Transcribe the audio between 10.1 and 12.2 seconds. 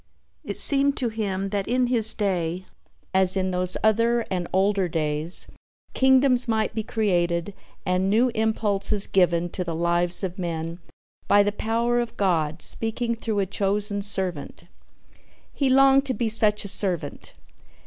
of men by the power of